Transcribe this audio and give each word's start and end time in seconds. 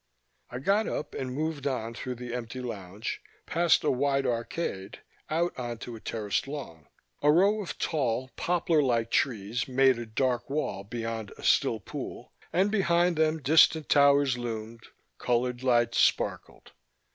I 0.49 0.57
got 0.57 0.87
up 0.87 1.13
and 1.13 1.31
moved 1.31 1.67
on 1.67 1.93
through 1.93 2.15
the 2.15 2.33
empty 2.33 2.59
lounge, 2.59 3.21
past 3.45 3.83
a 3.83 3.91
wide 3.91 4.25
arcade, 4.25 5.01
out 5.29 5.55
onto 5.59 5.95
a 5.95 5.99
terraced 5.99 6.47
lawn. 6.47 6.87
A 7.21 7.31
row 7.31 7.61
of 7.61 7.77
tall 7.77 8.29
poplar 8.35 8.81
like 8.81 9.11
trees 9.11 9.67
made 9.67 9.99
a 9.99 10.07
dark 10.07 10.49
wall 10.49 10.83
beyond 10.83 11.31
a 11.37 11.43
still 11.43 11.79
pool, 11.79 12.31
and 12.51 12.71
behind 12.71 13.15
them 13.17 13.43
distant 13.43 13.89
towers 13.89 14.39
loomed, 14.39 14.87
colored 15.19 15.61
lights 15.61 15.99
sparkled. 15.99 16.71